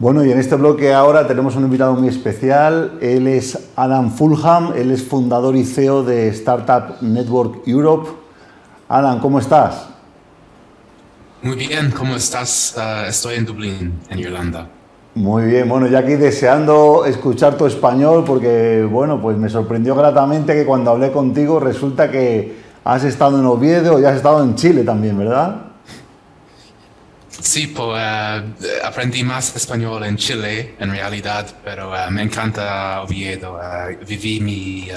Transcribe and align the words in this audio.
Bueno, 0.00 0.24
y 0.24 0.32
en 0.32 0.38
este 0.38 0.54
bloque 0.54 0.94
ahora 0.94 1.26
tenemos 1.26 1.56
un 1.56 1.64
invitado 1.64 1.92
muy 1.92 2.08
especial. 2.08 2.96
Él 3.02 3.26
es 3.26 3.68
Adam 3.76 4.10
Fulham, 4.10 4.72
él 4.74 4.92
es 4.92 5.02
fundador 5.02 5.54
y 5.54 5.62
CEO 5.62 6.02
de 6.04 6.28
Startup 6.28 7.02
Network 7.02 7.68
Europe. 7.68 8.08
Adam, 8.88 9.20
¿cómo 9.20 9.38
estás? 9.38 9.88
Muy 11.42 11.54
bien, 11.54 11.90
¿cómo 11.90 12.16
estás? 12.16 12.74
Uh, 12.78 13.10
estoy 13.10 13.34
en 13.34 13.44
Dublín, 13.44 14.00
en 14.08 14.18
Irlanda. 14.18 14.68
Muy 15.16 15.44
bien, 15.44 15.68
bueno, 15.68 15.86
ya 15.86 15.98
aquí 15.98 16.14
deseando 16.14 17.04
escuchar 17.04 17.58
tu 17.58 17.66
español 17.66 18.24
porque, 18.26 18.88
bueno, 18.90 19.20
pues 19.20 19.36
me 19.36 19.50
sorprendió 19.50 19.94
gratamente 19.94 20.54
que 20.54 20.64
cuando 20.64 20.92
hablé 20.92 21.12
contigo 21.12 21.60
resulta 21.60 22.10
que 22.10 22.56
has 22.84 23.04
estado 23.04 23.38
en 23.38 23.44
Oviedo 23.44 24.00
y 24.00 24.06
has 24.06 24.16
estado 24.16 24.42
en 24.42 24.54
Chile 24.54 24.82
también, 24.82 25.18
¿verdad? 25.18 25.69
Sí, 27.40 27.68
pues 27.68 27.98
uh, 27.98 28.86
aprendí 28.86 29.24
más 29.24 29.56
español 29.56 30.04
en 30.04 30.16
Chile, 30.16 30.74
en 30.78 30.90
realidad, 30.90 31.46
pero 31.64 31.90
uh, 31.90 32.10
me 32.10 32.22
encanta 32.22 33.02
Oviedo. 33.02 33.54
Uh, 33.54 34.04
viví 34.06 34.40
mi 34.40 34.88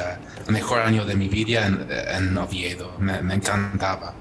mejor 0.49 0.79
año 0.79 1.05
de 1.05 1.15
mi 1.15 1.29
vida 1.29 1.65
en, 1.67 1.87
en 1.89 2.37
Oviedo, 2.37 2.91
me, 2.99 3.21
me, 3.21 3.35
encantaba. 3.35 4.13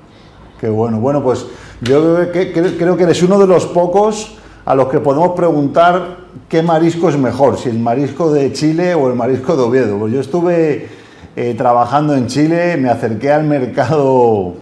Qué 0.61 0.69
bueno, 0.69 1.01
bueno, 1.01 1.23
pues 1.23 1.45
yo 1.81 2.31
creo 2.33 2.97
que 2.97 3.03
eres 3.03 3.23
uno 3.23 3.39
de 3.39 3.47
los 3.49 3.67
pocos 3.67 4.37
a 4.65 4.75
los 4.75 4.89
que 4.89 5.01
podemos 5.01 5.31
preguntar 5.31 6.19
qué 6.49 6.63
marisco 6.63 7.09
es 7.09 7.19
mejor, 7.19 7.59
si 7.59 7.69
el 7.69 7.79
marisco 7.79 8.33
de 8.33 8.53
Chile 8.53 8.95
o 8.95 9.09
el 9.09 9.17
marisco 9.17 9.57
de 9.57 9.63
Oviedo. 9.63 9.99
Pues 9.99 10.13
yo 10.13 10.21
estuve 10.21 10.89
eh, 11.35 11.55
trabajando 11.57 12.15
en 12.15 12.29
Chile, 12.29 12.77
me 12.77 12.89
acerqué 12.89 13.33
al 13.33 13.45
mercado, 13.45 14.55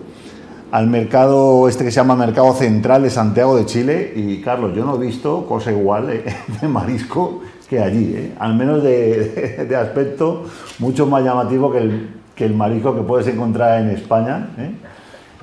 al 0.70 0.87
mercado 0.87 1.69
este 1.69 1.84
que 1.84 1.91
se 1.91 1.97
llama 1.97 2.16
Mercado 2.16 2.52
Central 2.55 3.02
de 3.02 3.10
Santiago 3.10 3.56
de 3.56 3.66
Chile 3.66 4.12
y 4.15 4.41
Carlos, 4.41 4.73
yo 4.74 4.84
no 4.84 4.96
he 4.96 5.06
visto 5.06 5.46
cosa 5.46 5.70
igual 5.73 6.10
eh, 6.10 6.24
de 6.60 6.69
marisco 6.69 7.43
que 7.69 7.80
allí, 7.80 8.15
eh, 8.16 8.33
al 8.38 8.55
menos 8.55 8.83
de, 8.83 9.65
de, 9.68 9.76
aspecto 9.76 10.45
mucho 10.80 11.07
más 11.07 11.23
llamativo 11.23 11.71
que 11.71 11.79
el, 11.79 12.10
que 12.35 12.45
el 12.45 12.54
marisco 12.54 12.96
que 12.96 13.02
puedes 13.02 13.29
encontrar 13.29 13.80
en 13.80 13.91
España 13.91 14.48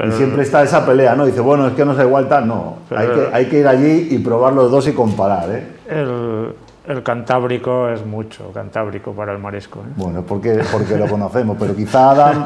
y 0.06 0.12
siempre 0.12 0.44
está 0.44 0.62
esa 0.62 0.86
pelea, 0.86 1.16
¿no? 1.16 1.26
Dice, 1.26 1.40
bueno, 1.40 1.68
es 1.68 1.74
que 1.74 1.84
no 1.84 1.96
se 1.96 2.04
igual 2.04 2.28
tal, 2.28 2.48
no. 2.48 2.78
Hay 2.92 3.08
que, 3.08 3.30
hay 3.34 3.46
que, 3.46 3.60
ir 3.60 3.68
allí 3.68 4.10
y 4.12 4.20
probar 4.20 4.54
los 4.54 4.70
dos 4.70 4.88
y 4.88 4.92
comparar, 4.92 5.50
¿eh? 5.50 5.64
El, 5.90 6.54
el 6.88 7.04
cantábrico 7.04 7.90
es 7.90 8.06
mucho, 8.06 8.52
cantábrico 8.52 9.14
para 9.14 9.34
el 9.34 9.40
marisco. 9.40 9.82
¿eh? 9.82 9.94
Bueno, 9.96 10.24
porque, 10.26 10.62
porque 10.72 10.98
lo 10.98 11.08
conocemos, 11.08 11.58
pero 11.60 11.76
quizá 11.76 12.12
Adam 12.12 12.46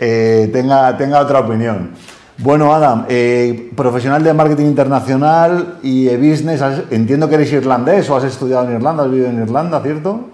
eh, 0.00 0.50
tenga, 0.52 0.96
tenga 0.96 1.20
otra 1.20 1.40
opinión. 1.40 1.90
Bueno, 2.38 2.74
Adam, 2.74 3.06
eh, 3.08 3.70
profesional 3.76 4.22
de 4.22 4.34
marketing 4.34 4.66
internacional 4.66 5.78
y 5.82 6.04
de 6.04 6.16
business, 6.16 6.62
entiendo 6.90 7.28
que 7.28 7.36
eres 7.36 7.52
irlandés 7.52 8.08
o 8.10 8.16
has 8.16 8.24
estudiado 8.24 8.68
en 8.68 8.76
Irlanda, 8.76 9.04
has 9.04 9.10
vivido 9.10 9.28
en 9.28 9.42
Irlanda, 9.42 9.80
¿cierto? 9.82 10.30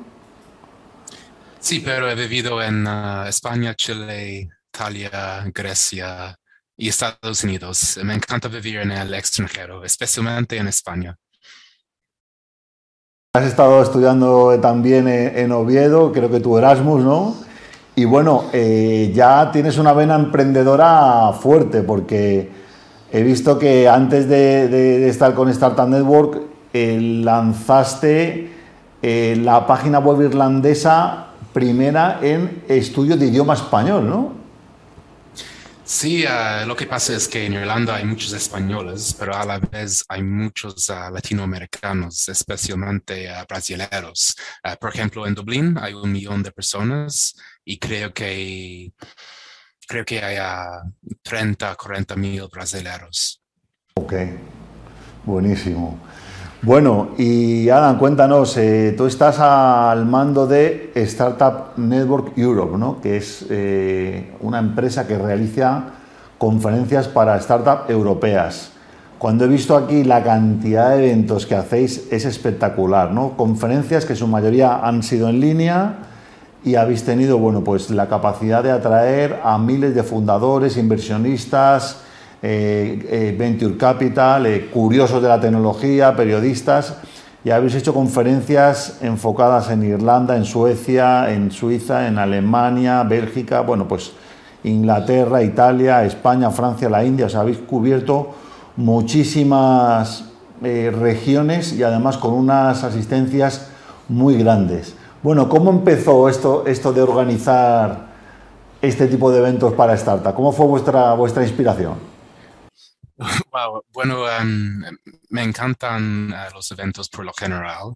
Sí, 1.59 1.81
pero 1.85 2.09
he 2.09 2.15
vivido 2.15 2.63
en 2.63 2.87
uh, 2.87 3.27
España, 3.27 3.75
Chile, 3.75 4.49
Italia, 4.73 5.45
Grecia, 5.55 6.35
y 6.81 6.89
Estados 6.89 7.45
Unidos. 7.45 7.99
Me 8.03 8.15
encanta 8.15 8.49
vivir 8.49 8.77
en 8.77 8.91
el 8.91 9.13
extranjero, 9.13 9.85
especialmente 9.85 10.57
en 10.57 10.67
España. 10.67 11.15
Has 13.33 13.45
estado 13.45 13.81
estudiando 13.81 14.59
también 14.59 15.07
en 15.07 15.53
Oviedo, 15.53 16.11
creo 16.11 16.33
que 16.33 16.41
tu 16.41 16.59
Erasmus, 16.59 17.05
¿no? 17.05 17.37
Y 17.95 18.05
bueno, 18.05 18.47
eh, 18.53 19.13
ya 19.15 19.53
tienes 19.53 19.79
una 19.79 19.93
vena 19.93 20.17
emprendedora 20.17 21.33
fuerte, 21.35 21.83
porque 21.83 22.51
he 23.13 23.23
visto 23.23 23.57
que 23.57 23.89
antes 23.89 24.29
de, 24.29 25.09
estar 25.09 25.35
con 25.35 25.49
Startup 25.49 25.87
Network, 25.87 26.41
eh, 26.73 26.99
lanzaste 27.23 28.51
eh, 29.01 29.39
la 29.41 29.65
página 29.65 30.01
web 30.01 30.23
irlandesa 30.23 31.27
primera 31.53 32.19
en 32.21 32.65
estudio 32.67 33.17
de 33.17 33.27
idioma 33.27 33.55
español, 33.55 34.09
¿no? 34.09 34.40
Sí, 35.91 36.25
uh, 36.25 36.65
lo 36.69 36.77
que 36.77 36.87
pasa 36.87 37.17
es 37.17 37.27
que 37.27 37.47
en 37.47 37.55
Irlanda 37.55 37.97
hay 37.97 38.05
muchos 38.05 38.33
españoles, 38.33 39.13
pero 39.19 39.35
a 39.35 39.45
la 39.45 39.59
vez 39.59 40.05
hay 40.09 40.23
muchos 40.23 40.89
uh, 40.89 41.13
latinoamericanos, 41.13 42.29
especialmente 42.29 43.29
uh, 43.29 43.45
brasileños. 43.45 44.37
por 44.81 44.95
ejemplo, 44.95 45.27
en 45.27 45.35
Dublín 45.35 45.77
hay 45.79 45.93
un 45.95 46.13
millón 46.13 46.45
de 46.45 46.53
personas 46.53 47.35
y 47.65 47.77
creo 47.81 48.15
que 48.15 48.93
creo 49.89 50.05
que 50.05 50.23
hay 50.23 50.39
30, 51.23 51.75
40 51.75 52.15
mil 52.15 52.47
brasileños. 52.53 53.43
Ok, 53.95 54.15
buenísimo. 55.25 55.99
Bueno, 56.63 57.09
y 57.17 57.71
Adam, 57.71 57.97
cuéntanos, 57.97 58.55
eh, 58.59 58.93
tú 58.95 59.07
estás 59.07 59.41
al 59.41 60.05
mando 60.05 60.47
de 60.47 60.93
Startup 60.95 61.73
Network 61.79 62.37
Europe, 62.37 62.77
¿no? 62.77 63.01
que 63.01 63.17
es 63.17 63.47
eh, 63.49 64.35
una 64.41 64.59
empresa 64.59 65.07
que 65.07 65.17
realiza 65.17 65.85
conferencias 66.37 67.09
para 67.09 67.41
startups 67.41 67.89
europeas. 67.89 68.73
Cuando 69.19 69.47
he 69.47 69.49
visto 69.49 69.75
aquí 69.75 70.05
la 70.05 70.23
cantidad 70.23 70.91
de 70.91 71.07
eventos 71.07 71.47
que 71.47 71.55
hacéis 71.55 72.09
es 72.11 72.27
espectacular, 72.27 73.11
¿no? 73.11 73.39
Conferencias 73.39 74.05
que 74.05 74.15
su 74.15 74.27
mayoría 74.27 74.87
han 74.87 75.03
sido 75.03 75.31
en 75.31 75.41
línea 75.41 75.95
y 76.63 76.75
habéis 76.75 77.05
tenido, 77.05 77.39
bueno, 77.39 77.65
pues 77.65 77.89
la 77.91 78.07
capacidad 78.07 78.63
de 78.63 78.71
atraer 78.71 79.41
a 79.45 79.57
miles 79.57 79.95
de 79.95 80.03
fundadores, 80.03 80.77
inversionistas, 80.77 82.03
eh, 82.43 83.07
eh, 83.11 83.37
Venture 83.39 83.77
Capital, 83.77 84.47
eh, 84.47 84.71
curiosos 84.73 85.21
de 85.21 85.29
la 85.29 85.39
tecnología, 85.39 86.17
periodistas, 86.17 86.97
y 87.45 87.51
habéis 87.51 87.75
hecho 87.75 87.93
conferencias 87.93 88.99
enfocadas 89.03 89.71
en 89.71 89.83
Irlanda, 89.83 90.37
en 90.37 90.47
Suecia, 90.47 91.31
en 91.31 91.51
Suiza, 91.51 92.09
en 92.09 92.19
Alemania, 92.19 93.03
Bélgica, 93.03 93.61
bueno, 93.61 93.87
pues 93.87 94.13
Inglaterra, 94.65 95.43
Italia, 95.43 96.03
España, 96.05 96.51
Francia, 96.51 96.89
la 96.89 97.05
India, 97.05 97.27
os 97.27 97.35
habéis 97.35 97.59
cubierto 97.59 98.31
muchísimas 98.77 100.25
regiones 100.63 101.73
y 101.73 101.83
además 101.83 102.19
con 102.19 102.35
unas 102.35 102.85
asistencias 102.85 103.71
muy 104.09 104.37
grandes. 104.37 104.95
Bueno, 105.23 105.49
¿cómo 105.49 105.71
empezó 105.71 106.29
esto, 106.29 106.65
esto 106.67 106.93
de 106.93 107.01
organizar 107.01 108.09
este 108.83 109.07
tipo 109.07 109.31
de 109.31 109.39
eventos 109.39 109.73
para 109.73 109.95
Startup? 109.95 110.35
¿Cómo 110.35 110.53
fue 110.53 110.67
vuestra, 110.67 111.15
vuestra 111.15 111.43
inspiración? 111.43 112.10
Wow, 113.53 113.85
bueno, 113.93 114.25
um, 114.25 114.83
me 115.31 115.43
encantan 115.43 116.33
uh, 116.33 116.55
los 116.55 116.71
eventos 116.71 117.09
por 117.09 117.25
lo 117.25 117.33
general, 117.33 117.95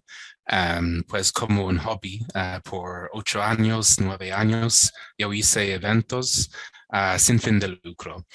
um, 0.51 1.01
pues 1.07 1.31
como 1.31 1.65
un 1.65 1.79
hobby. 1.79 2.25
Uh, 2.35 2.61
por 2.63 3.09
ocho 3.13 3.41
años, 3.41 3.99
nueve 3.99 4.31
años, 4.31 4.93
yo 5.17 5.33
hice 5.33 5.73
eventos 5.73 6.51
uh, 6.93 7.17
sin 7.17 7.39
fin 7.39 7.59
de 7.59 7.79
lucro. 7.83 8.25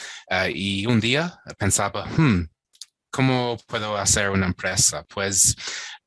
y 0.52 0.86
un 0.86 1.00
día 1.00 1.38
pensaba, 1.58 2.06
hmm, 2.06 2.48
¿cómo 3.10 3.58
puedo 3.66 3.96
hacer 3.96 4.30
una 4.30 4.46
empresa? 4.46 5.04
Pues 5.08 5.56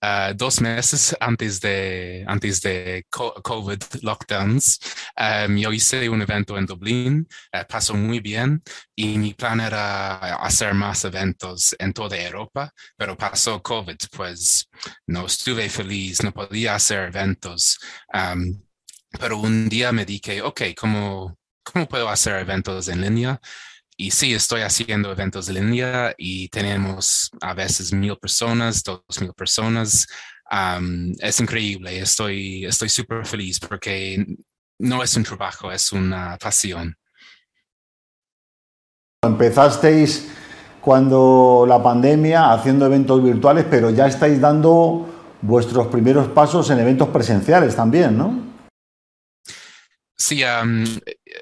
Uh, 0.04 0.34
dos 0.36 0.60
meses 0.60 1.16
antes 1.22 1.62
de, 1.62 2.26
antes 2.28 2.60
de 2.60 3.06
COVID 3.10 3.82
lockdowns, 4.02 4.78
um, 5.16 5.56
yo 5.56 5.72
hice 5.72 6.10
un 6.10 6.22
evento 6.22 6.58
en 6.58 6.66
Dublín, 6.66 7.26
uh, 7.54 7.66
pasó 7.70 7.94
muy 7.94 8.20
bien 8.20 8.62
y 8.98 9.18
mi 9.18 9.34
plan 9.34 9.62
era 9.62 10.36
hacer 10.44 10.74
más 10.74 11.06
eventos 11.06 11.74
en 11.80 11.94
toda 11.94 12.18
Europa, 12.18 12.74
pero 12.98 13.16
pasó 13.16 13.64
COVID, 13.64 13.96
pues 14.12 14.68
no 15.08 15.26
estuve 15.26 15.70
feliz, 15.70 16.22
no 16.22 16.34
podía 16.34 16.76
hacer 16.76 17.08
eventos. 17.08 17.80
Um, 18.14 18.62
pero 19.18 19.38
un 19.38 19.70
día 19.70 19.94
me 19.94 20.04
dije, 20.04 20.42
ok, 20.42 20.64
¿cómo, 20.78 21.38
¿cómo 21.64 21.88
puedo 21.88 22.10
hacer 22.10 22.42
eventos 22.42 22.90
en 22.90 23.00
línea? 23.00 23.40
Y 24.04 24.12
sí, 24.12 24.34
estoy 24.34 24.64
haciendo 24.64 25.14
eventos 25.14 25.48
en 25.48 25.56
línea 25.56 26.14
y 26.18 26.50
tenemos 26.50 27.32
a 27.40 27.54
veces 27.54 27.94
mil 27.94 28.18
personas, 28.18 28.84
dos 28.84 29.02
mil 29.22 29.32
personas. 29.32 30.06
es 31.20 31.40
increíble, 31.40 31.98
estoy 31.98 32.66
estoy 32.66 32.90
súper 32.90 33.26
feliz 33.26 33.62
porque 33.62 34.26
no 34.80 35.02
es 35.02 35.16
un 35.16 35.24
trabajo, 35.24 35.72
es 35.72 35.94
una 35.94 36.38
pasión. 36.38 36.98
Empezasteis 39.22 40.28
cuando 40.82 41.64
la 41.66 41.82
pandemia 41.82 42.52
haciendo 42.52 42.86
eventos 42.86 43.24
virtuales, 43.24 43.66
pero 43.70 43.90
ya 43.90 44.08
estáis 44.08 44.42
dando 44.42 45.08
vuestros 45.42 45.88
primeros 45.88 46.28
pasos 46.28 46.70
en 46.72 46.80
eventos 46.80 47.08
presenciales 47.08 47.74
también, 47.74 48.18
¿no? 48.18 48.53
Sí, 50.26 50.42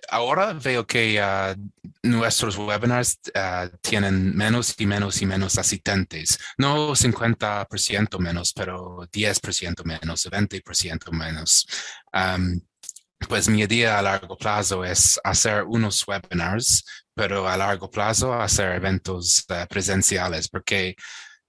ahora 0.10 0.54
veo 0.54 0.88
que 0.88 1.20
ah, 1.20 1.56
nuestros 2.02 2.58
webinars 2.58 3.20
ah, 3.36 3.70
tienen 3.80 4.36
menos 4.36 4.74
y 4.80 4.88
menos 4.88 5.22
y 5.22 5.28
menos 5.28 5.60
asistentes. 5.60 6.40
No 6.58 6.96
50% 6.96 8.18
menos, 8.18 8.54
pero 8.54 9.08
10% 9.12 9.84
menos, 9.86 10.26
20% 10.26 11.12
menos. 11.12 11.68
pues 13.30 13.48
mi 13.50 13.62
idea 13.62 14.00
a 14.00 14.02
largo 14.02 14.36
plazo 14.36 14.84
es 14.84 15.20
hacer 15.24 15.64
unos 15.64 16.04
webinars, 16.08 16.84
pero 17.14 17.48
a 17.48 17.56
largo 17.58 17.90
plazo 17.92 18.34
hacer 18.34 18.72
eventos 18.76 19.46
ah, 19.50 19.68
presenciales, 19.70 20.50
porque 20.50 20.96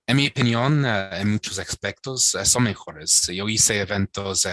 en 0.06 0.16
mi 0.18 0.28
opinión, 0.28 0.84
en 0.84 1.30
muchos 1.30 1.58
aspectos 1.58 2.36
son 2.44 2.64
mejores. 2.64 3.26
Yo 3.28 3.48
hice 3.48 3.80
eventos 3.80 4.46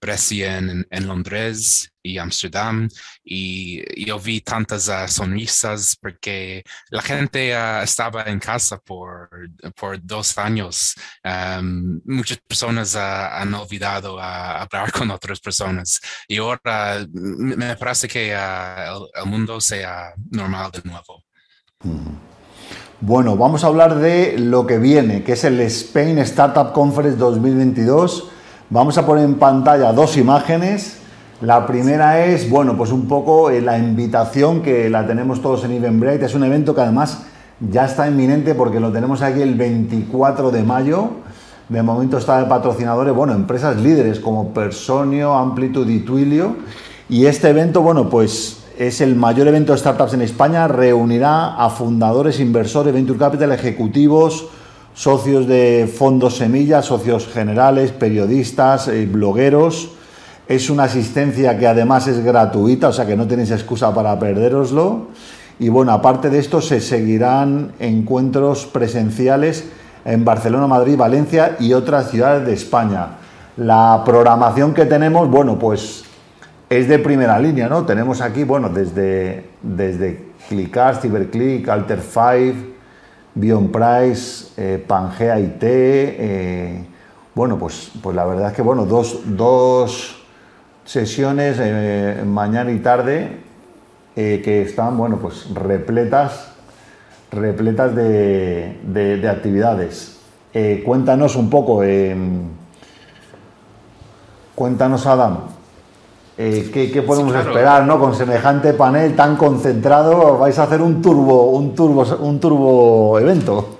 recién 0.00 0.86
en, 0.90 1.06
Londres 1.06 1.90
y 2.02 2.18
Amsterdam 2.18 2.88
y 3.24 4.06
yo 4.06 4.18
vi 4.18 4.40
tantas 4.40 4.88
ah, 4.88 5.08
sonrisas 5.08 5.96
porque 6.00 6.62
la 6.90 7.02
gente 7.02 7.54
ah, 7.54 7.82
estaba 7.82 8.22
en 8.24 8.38
casa 8.38 8.78
por, 8.78 9.28
por 9.74 9.98
dos 10.02 10.36
años. 10.38 10.94
muchas 12.04 12.38
personas 12.46 12.94
ah, 12.96 13.40
han 13.40 13.52
olvidado 13.54 14.20
hablar 14.20 14.92
con 14.92 15.10
otras 15.10 15.40
personas 15.40 16.00
y 16.28 16.38
ahora 16.38 17.06
me 17.12 17.76
parece 17.76 18.08
que 18.08 18.32
el, 18.32 19.26
mundo 19.26 19.60
sea 19.60 20.14
normal 20.30 20.70
de 20.70 20.82
nuevo. 20.84 21.24
Bueno, 23.00 23.36
vamos 23.36 23.62
a 23.62 23.68
hablar 23.68 23.96
de 23.96 24.38
lo 24.38 24.66
que 24.66 24.78
viene, 24.78 25.22
que 25.22 25.32
es 25.32 25.44
el 25.44 25.60
Spain 25.60 26.18
Startup 26.18 26.72
Conference 26.72 27.16
2022 27.16 28.32
Vamos 28.70 28.98
a 28.98 29.06
poner 29.06 29.24
en 29.24 29.36
pantalla 29.36 29.94
dos 29.94 30.18
imágenes. 30.18 30.98
La 31.40 31.66
primera 31.66 32.26
es, 32.26 32.50
bueno, 32.50 32.76
pues 32.76 32.92
un 32.92 33.08
poco 33.08 33.48
eh, 33.48 33.62
la 33.62 33.78
invitación 33.78 34.60
que 34.60 34.90
la 34.90 35.06
tenemos 35.06 35.40
todos 35.40 35.64
en 35.64 35.72
Eventbrite. 35.72 36.26
Es 36.26 36.34
un 36.34 36.44
evento 36.44 36.74
que 36.74 36.82
además 36.82 37.22
ya 37.60 37.86
está 37.86 38.06
inminente 38.06 38.54
porque 38.54 38.78
lo 38.78 38.92
tenemos 38.92 39.22
aquí 39.22 39.40
el 39.40 39.54
24 39.54 40.50
de 40.50 40.62
mayo. 40.64 41.08
De 41.70 41.82
momento 41.82 42.18
está 42.18 42.40
de 42.40 42.44
patrocinadores, 42.44 43.14
bueno, 43.14 43.32
empresas 43.32 43.78
líderes 43.78 44.20
como 44.20 44.52
Personio, 44.52 45.32
Amplitude 45.32 45.90
y 45.90 46.00
Twilio. 46.00 46.56
Y 47.08 47.24
este 47.24 47.48
evento, 47.48 47.80
bueno, 47.80 48.10
pues 48.10 48.64
es 48.76 49.00
el 49.00 49.16
mayor 49.16 49.48
evento 49.48 49.72
de 49.72 49.78
startups 49.78 50.12
en 50.12 50.20
España. 50.20 50.68
Reunirá 50.68 51.54
a 51.54 51.70
fundadores, 51.70 52.38
inversores, 52.38 52.92
venture 52.92 53.18
capital, 53.18 53.50
ejecutivos, 53.50 54.48
socios 54.98 55.46
de 55.46 55.88
fondos 55.96 56.38
semillas, 56.38 56.86
socios 56.86 57.28
generales, 57.28 57.92
periodistas, 57.92 58.88
eh, 58.88 59.06
blogueros. 59.06 59.92
Es 60.48 60.70
una 60.70 60.84
asistencia 60.84 61.56
que 61.56 61.68
además 61.68 62.08
es 62.08 62.24
gratuita, 62.24 62.88
o 62.88 62.92
sea 62.92 63.06
que 63.06 63.16
no 63.16 63.28
tenéis 63.28 63.52
excusa 63.52 63.94
para 63.94 64.18
perderoslo. 64.18 65.06
Y 65.60 65.68
bueno, 65.68 65.92
aparte 65.92 66.30
de 66.30 66.40
esto, 66.40 66.60
se 66.60 66.80
seguirán 66.80 67.74
encuentros 67.78 68.66
presenciales 68.66 69.68
en 70.04 70.24
Barcelona, 70.24 70.66
Madrid, 70.66 70.96
Valencia 70.96 71.54
y 71.60 71.74
otras 71.74 72.10
ciudades 72.10 72.44
de 72.44 72.54
España. 72.54 73.18
La 73.56 74.02
programación 74.04 74.74
que 74.74 74.84
tenemos, 74.84 75.30
bueno, 75.30 75.60
pues 75.60 76.02
es 76.68 76.88
de 76.88 76.98
primera 76.98 77.38
línea, 77.38 77.68
¿no? 77.68 77.86
Tenemos 77.86 78.20
aquí, 78.20 78.42
bueno, 78.42 78.68
desde, 78.68 79.48
desde 79.62 80.24
Clickars, 80.48 81.02
Cyberclick, 81.02 81.68
Alter 81.68 82.00
5, 82.02 82.77
Bion 83.34 83.70
Price, 83.70 84.52
eh, 84.56 84.82
Pangea 84.84 85.38
IT. 85.38 85.62
Eh, 85.62 86.84
bueno, 87.34 87.58
pues, 87.58 87.90
pues 88.02 88.16
la 88.16 88.24
verdad 88.24 88.48
es 88.48 88.54
que 88.54 88.62
bueno, 88.62 88.84
dos, 88.84 90.16
sesiones 90.84 91.58
eh, 91.60 92.22
mañana 92.26 92.70
y 92.72 92.78
tarde 92.78 93.48
que 94.14 94.62
están 94.62 94.96
bueno, 94.96 95.18
pues 95.18 95.48
repletas, 95.54 96.50
repletas 97.30 97.94
de, 97.94 99.28
actividades. 99.30 100.18
cuéntanos 100.84 101.36
un 101.36 101.50
poco, 101.50 101.82
cuéntanos 104.56 105.06
Adam, 105.06 105.57
eh, 106.40 106.70
¿qué, 106.72 107.02
podemos 107.02 107.34
esperar, 107.34 107.84
no? 107.84 107.98
Con 107.98 108.14
semejante 108.14 108.72
panel 108.72 109.16
tan 109.16 109.36
concentrado, 109.36 110.38
vais 110.38 110.56
a 110.60 110.62
hacer 110.62 110.80
un 110.80 111.02
turbo, 111.02 111.50
un 111.50 111.74
turbo, 111.74 112.04
un 112.18 112.38
turbo 112.38 113.18
evento. 113.18 113.78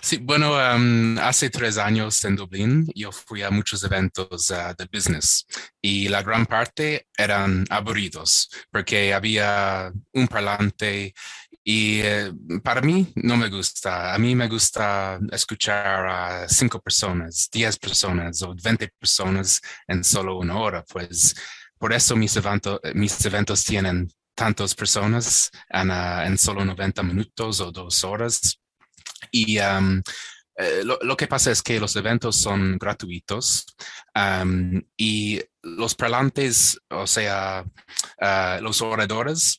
Sí, 0.00 0.16
bueno, 0.22 0.54
hace 1.20 1.50
tres 1.50 1.76
años 1.76 2.24
en 2.24 2.34
Dublín 2.34 2.90
yo 2.94 3.12
fui 3.12 3.42
a 3.42 3.50
muchos 3.50 3.84
eventos 3.84 4.48
uh, 4.48 4.74
de 4.78 4.88
business 4.90 5.44
y 5.82 6.08
la 6.08 6.22
gran 6.22 6.46
parte 6.46 7.08
eran 7.14 7.66
aburridos 7.68 8.48
porque 8.70 9.12
había 9.12 9.92
un 10.14 10.28
parlante 10.28 11.12
y 11.70 12.00
eh, 12.00 12.32
para 12.64 12.80
mí 12.80 13.12
no 13.16 13.36
me 13.36 13.50
gusta. 13.50 14.14
A 14.14 14.18
mí 14.18 14.34
me 14.34 14.48
gusta 14.48 15.20
escuchar 15.30 16.06
a 16.06 16.48
cinco 16.48 16.80
personas, 16.80 17.50
diez 17.52 17.78
personas 17.78 18.40
o 18.40 18.54
veinte 18.54 18.88
personas 18.98 19.60
en 19.86 20.02
solo 20.02 20.38
una 20.38 20.56
hora. 20.56 20.82
Pues 20.90 21.34
por 21.76 21.92
eso 21.92 22.16
mis, 22.16 22.40
mis 22.94 23.22
eventos 23.26 23.64
tienen 23.64 24.08
tantas 24.34 24.74
personas 24.74 25.50
en, 25.68 25.90
ah, 25.90 26.26
solo 26.38 26.64
90 26.64 27.02
minutos 27.02 27.60
o 27.60 27.70
dos 27.70 28.02
horas. 28.02 28.58
Y 29.30 29.58
eh, 29.58 30.02
lo, 30.84 31.16
que 31.18 31.26
pasa 31.26 31.50
es 31.50 31.60
que 31.62 31.78
los 31.78 31.94
eventos 31.96 32.36
son 32.36 32.78
gratuitos 32.78 33.66
y 34.96 35.38
los 35.60 35.94
parlantes, 35.94 36.80
o 36.88 37.06
sea, 37.06 37.62
uh, 38.22 38.62
los 38.62 38.80
oradores, 38.80 39.58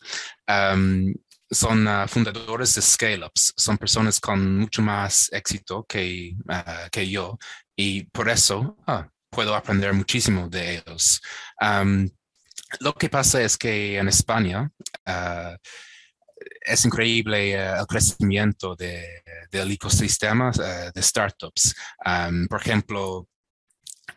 son 1.52 1.88
ah, 1.88 2.08
fundadores 2.08 2.76
de 2.76 2.82
scale-ups, 2.82 3.54
son 3.56 3.78
personas 3.78 4.20
con 4.20 4.60
mucho 4.60 4.82
más 4.82 5.30
éxito 5.32 5.86
que, 5.88 6.36
ah, 6.48 6.88
que 6.92 7.10
yo 7.10 7.38
y 7.76 8.04
por 8.04 8.30
eso 8.30 8.78
ah, 8.88 9.08
puedo 9.30 9.56
aprender 9.56 9.94
muchísimo 9.94 10.48
de 10.50 10.78
ellos. 10.78 11.22
lo 12.80 12.94
que 12.94 13.10
pasa 13.10 13.42
es 13.42 13.58
que 13.58 13.98
en 13.98 14.08
España 14.08 14.72
es 16.62 16.86
increíble 16.86 17.54
el 17.54 17.86
crecimiento 17.88 18.76
de, 18.76 19.24
del 19.52 19.72
ecosistema 19.72 20.52
de 20.52 21.02
startups. 21.02 21.76
por 22.50 22.62
ejemplo, 22.62 23.28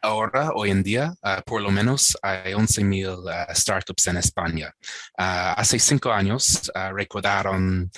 ahora, 0.01 0.51
hoy 0.55 0.71
en 0.71 0.83
día, 0.83 1.15
ah, 1.23 1.43
por 1.45 1.61
lo 1.61 1.71
menos 1.71 2.17
hay 2.23 2.53
11.000 2.53 3.51
uh, 3.51 3.55
startups 3.55 4.07
en 4.07 4.17
España. 4.17 4.75
Uh, 5.19 5.55
hace 5.57 5.79
cinco 5.79 6.13
años 6.13 6.71
uh, 6.75 6.93
recaudaron, 6.95 7.91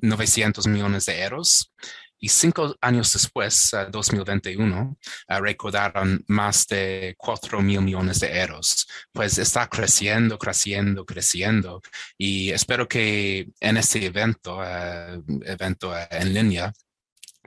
900 0.00 0.66
millones 0.66 1.06
de 1.06 1.22
euros 1.22 1.72
y 2.18 2.28
cinco 2.28 2.76
años 2.80 3.12
después, 3.12 3.72
2021, 3.90 4.96
recaudaron 5.40 6.24
más 6.28 6.68
de 6.68 7.16
4 7.18 7.60
mil 7.60 7.80
millones 7.80 8.20
de 8.20 8.40
euros. 8.40 8.86
Pues 9.10 9.38
está 9.38 9.66
creciendo, 9.66 10.38
creciendo, 10.38 11.04
creciendo. 11.04 11.82
Y 12.16 12.52
espero 12.52 12.86
que 12.86 13.48
en 13.58 13.76
este 13.76 14.06
evento, 14.06 14.62
evento 14.62 15.92
en 16.10 16.32
línea, 16.32 16.72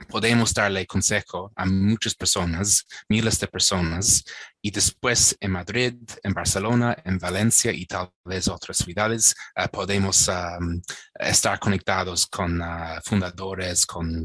podemos 0.08 0.52
darle 0.52 0.86
consejo 0.86 1.52
a 1.56 1.64
muchas 1.64 2.14
personas, 2.14 2.84
miles 3.08 3.40
de 3.40 3.46
personas, 3.46 4.24
y 4.60 4.70
después 4.70 5.36
en 5.40 5.52
Madrid, 5.52 5.94
en 6.22 6.32
Barcelona, 6.32 6.96
en 7.04 7.18
Valencia 7.18 7.72
y 7.72 7.86
tal 7.86 8.10
vez 8.24 8.48
otras 8.48 8.78
ciudades, 8.78 9.34
uh, 9.56 9.68
podemos 9.70 10.28
um, 10.28 10.80
estar 11.18 11.58
conectados 11.58 12.26
con 12.26 12.60
uh, 12.60 13.00
fundadores, 13.04 13.86
con, 13.86 14.24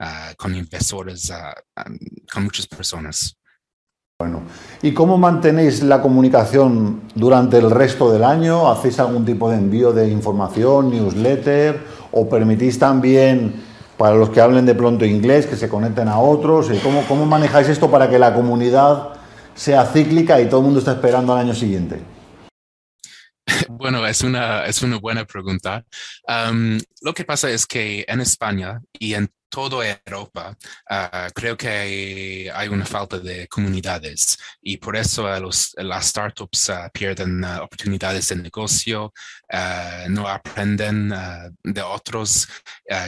uh, 0.00 0.34
con 0.36 0.54
inversores, 0.54 1.30
um, 1.30 1.98
con 2.32 2.44
muchas 2.44 2.66
personas. 2.66 3.36
Bueno, 4.18 4.42
¿y 4.82 4.92
cómo 4.94 5.18
mantenéis 5.18 5.82
la 5.82 6.00
comunicación 6.00 7.08
durante 7.14 7.58
el 7.58 7.70
resto 7.70 8.12
del 8.12 8.22
año? 8.22 8.70
¿Hacéis 8.70 9.00
algún 9.00 9.24
tipo 9.24 9.50
de 9.50 9.56
envío 9.56 9.92
de 9.92 10.08
información, 10.08 10.90
newsletter, 10.90 11.80
o 12.12 12.28
permitís 12.28 12.78
también 12.78 13.71
para 14.02 14.16
los 14.16 14.30
que 14.30 14.40
hablen 14.40 14.66
de 14.66 14.74
pronto 14.74 15.04
inglés, 15.04 15.46
que 15.46 15.54
se 15.54 15.68
conecten 15.68 16.08
a 16.08 16.18
otros? 16.18 16.68
¿Y 16.72 16.78
cómo, 16.78 17.06
cómo 17.06 17.24
manejáis 17.24 17.68
esto 17.68 17.88
para 17.88 18.10
que 18.10 18.18
la 18.18 18.34
comunidad 18.34 19.10
sea 19.54 19.86
cíclica 19.86 20.40
y 20.40 20.48
todo 20.48 20.58
el 20.58 20.64
mundo 20.64 20.80
esté 20.80 20.90
esperando 20.90 21.32
al 21.32 21.38
año 21.38 21.54
siguiente? 21.54 22.00
Bueno, 23.68 24.04
es 24.04 24.22
una, 24.22 24.66
es 24.66 24.82
una 24.82 24.98
buena 24.98 25.24
pregunta. 25.24 25.84
lo 27.00 27.14
que 27.14 27.24
pasa 27.24 27.48
es 27.48 27.64
que 27.64 28.04
en 28.08 28.20
España 28.20 28.80
y 28.98 29.14
en 29.14 29.30
toda 29.52 29.84
Europa, 30.06 30.56
uh, 30.90 31.30
creo 31.34 31.56
que 31.58 32.50
hay, 32.54 32.68
una 32.68 32.86
falta 32.86 33.18
de 33.18 33.46
comunidades 33.48 34.38
y 34.62 34.78
por 34.78 34.96
eso 34.96 35.28
los, 35.38 35.74
las 35.76 36.06
startups 36.06 36.70
uh, 36.70 36.90
pierden 36.90 37.44
oportunidades 37.44 38.28
de 38.28 38.36
negocio, 38.36 39.12
no 40.08 40.26
aprenden 40.26 41.12
de 41.62 41.82
otros, 41.82 42.48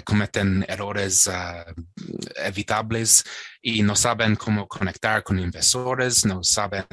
cometen 0.04 0.66
errores 0.68 1.30
evitables 2.36 3.24
y 3.62 3.82
no 3.82 3.96
saben 3.96 4.36
cómo 4.36 4.68
conectar 4.68 5.22
con 5.22 5.38
inversores, 5.38 6.26
no 6.26 6.44
saben 6.44 6.86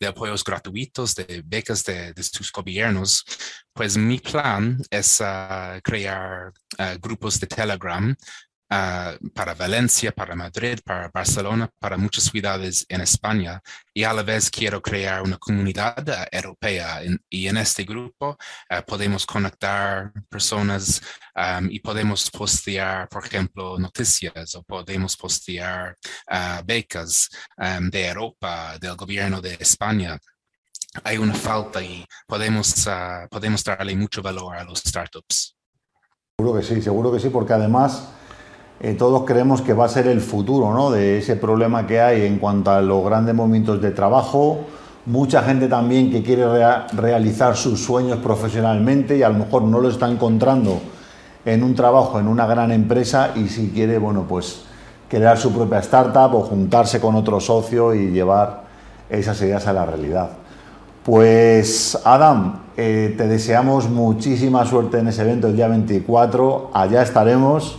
de 0.00 0.06
apoyos 0.06 0.42
gratuitos, 0.42 1.14
de 1.14 1.42
becas 1.44 1.84
de, 1.84 2.14
sus 2.22 2.50
gobiernos. 2.50 3.24
Pues 3.74 3.96
mi 3.96 4.18
plan 4.18 4.78
es 4.90 5.20
ah, 5.20 5.78
crear 5.82 6.52
ah, 6.78 6.96
grupos 7.00 7.38
de 7.40 7.46
Telegram 7.46 8.14
Ah, 8.74 9.18
para 9.34 9.52
Valencia, 9.52 10.12
para 10.12 10.34
Madrid, 10.34 10.78
para 10.82 11.10
Barcelona, 11.12 11.68
para 11.78 11.98
muchas 11.98 12.24
ciudades 12.24 12.86
en 12.88 13.02
España 13.02 13.60
y 13.92 14.02
a 14.02 14.14
la 14.14 14.22
vez 14.22 14.48
quiero 14.48 14.80
crear 14.80 15.20
una 15.20 15.36
comunidad 15.36 16.08
uh, 16.08 16.24
europea 16.34 17.02
y 17.28 17.48
en 17.48 17.58
este 17.58 17.84
grupo 17.84 18.30
uh, 18.30 18.82
podemos 18.86 19.26
conectar 19.26 20.10
personas 20.26 21.02
um, 21.36 21.68
y 21.70 21.80
podemos 21.80 22.30
postear, 22.30 23.10
por 23.10 23.26
ejemplo, 23.26 23.78
noticias 23.78 24.54
o 24.54 24.62
podemos 24.62 25.18
postear 25.18 25.94
becas 26.64 27.28
de 27.58 28.06
Europa, 28.08 28.78
del 28.80 28.96
gobierno 28.96 29.42
de 29.42 29.54
España 29.60 30.18
hay 31.04 31.18
una 31.18 31.34
falta 31.34 31.82
y 31.82 32.06
podemos, 32.26 32.86
podemos 33.30 33.62
darle 33.64 33.94
mucho 33.96 34.22
valor 34.22 34.56
a 34.56 34.64
los 34.64 34.78
startups. 34.78 35.56
Seguro 36.38 36.58
que 36.58 36.66
sí, 36.66 36.80
seguro 36.80 37.12
que 37.12 37.20
sí, 37.20 37.28
porque 37.28 37.52
además 37.52 38.08
eh, 38.84 38.94
todos 38.94 39.22
creemos 39.22 39.62
que 39.62 39.74
va 39.74 39.84
a 39.84 39.88
ser 39.88 40.08
el 40.08 40.20
futuro 40.20 40.74
¿no? 40.74 40.90
de 40.90 41.18
ese 41.18 41.36
problema 41.36 41.86
que 41.86 42.00
hay 42.00 42.26
en 42.26 42.38
cuanto 42.38 42.72
a 42.72 42.82
los 42.82 43.04
grandes 43.04 43.32
movimientos 43.32 43.80
de 43.80 43.92
trabajo. 43.92 44.58
Mucha 45.06 45.42
gente 45.42 45.68
también 45.68 46.10
que 46.10 46.24
quiere 46.24 46.44
realizar 46.92 47.56
sus 47.56 47.80
sueños 47.80 48.18
profesionalmente 48.18 49.16
y 49.16 49.22
a 49.22 49.28
lo 49.28 49.38
mejor 49.38 49.62
no 49.62 49.80
lo 49.80 49.88
está 49.88 50.08
encontrando 50.10 50.80
en 51.44 51.62
un 51.62 51.76
trabajo, 51.76 52.18
en 52.18 52.26
una 52.26 52.44
gran 52.46 52.72
empresa 52.72 53.30
y 53.36 53.48
si 53.48 53.68
quiere, 53.68 53.98
bueno, 53.98 54.26
pues 54.28 54.64
crear 55.08 55.38
su 55.38 55.52
propia 55.52 55.78
startup 55.78 56.34
o 56.34 56.40
juntarse 56.40 57.00
con 57.00 57.14
otro 57.14 57.38
socio 57.38 57.94
y 57.94 58.10
llevar 58.10 58.64
esas 59.08 59.40
ideas 59.42 59.64
a 59.68 59.72
la 59.72 59.86
realidad. 59.86 60.30
Pues 61.04 61.96
Adam, 62.04 62.62
eh, 62.76 63.14
te 63.16 63.28
deseamos 63.28 63.88
muchísima 63.88 64.64
suerte 64.66 64.98
en 64.98 65.06
ese 65.06 65.22
evento 65.22 65.46
el 65.46 65.54
día 65.54 65.68
24, 65.68 66.70
allá 66.74 67.02
estaremos 67.02 67.78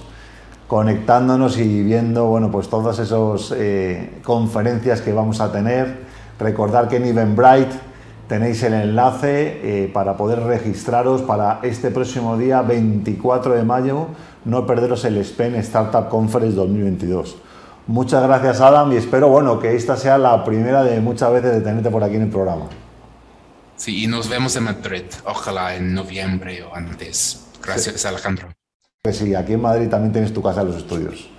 conectándonos 0.74 1.60
y 1.60 1.84
viendo 1.84 2.25
bueno, 2.25 2.50
pues 2.50 2.68
todas 2.68 2.98
esas 2.98 3.53
eh, 3.56 4.10
conferencias 4.24 5.01
que 5.01 5.13
vamos 5.13 5.39
a 5.39 5.51
tener. 5.51 6.00
Recordar 6.39 6.88
que 6.88 6.96
en 6.96 7.06
Eventbrite 7.06 7.75
tenéis 8.27 8.63
el 8.63 8.74
enlace 8.74 9.84
eh, 9.84 9.92
para 9.94 10.18
poder 10.18 10.39
registraros 10.39 11.22
para 11.22 11.60
este 11.62 11.92
próximo 11.92 12.38
día 12.39 12.63
24 12.63 13.53
de 13.53 13.63
mayo, 13.63 14.08
no 14.46 14.65
perderos 14.65 15.06
el 15.06 15.24
SPEN 15.24 15.53
Startup 15.58 16.10
Conference 16.10 16.56
2022. 16.56 17.38
Muchas 17.86 18.24
gracias 18.24 18.60
Adam 18.60 18.92
y 18.94 18.96
espero 18.96 19.27
bueno, 19.27 19.60
que 19.60 19.75
esta 19.75 19.96
sea 19.96 20.18
la 20.18 20.44
primera 20.44 20.84
de 20.84 21.00
muchas 21.01 21.32
veces 21.34 21.51
de 21.51 21.62
tenerte 21.62 21.92
por 21.92 22.03
aquí 22.03 22.15
en 22.15 22.24
el 22.24 22.30
programa. 22.30 22.65
Sí, 23.75 24.06
y 24.06 24.08
nos 24.08 24.27
vemos 24.27 24.56
en 24.56 24.63
Madrid, 24.63 25.03
ojalá 25.24 25.75
en 25.75 25.94
noviembre 25.94 26.63
o 26.63 26.74
antes. 26.74 27.46
Gracias 27.62 28.08
Alejandro. 28.08 28.53
Pues 29.06 29.18
sí, 29.18 29.36
aquí 29.36 29.52
en 29.52 29.60
Madrid 29.60 29.90
también 29.90 30.14
tienes 30.14 30.34
tu 30.34 30.42
casa 30.42 30.62
de 30.64 30.68
los 30.68 30.78
estudios. 30.78 31.30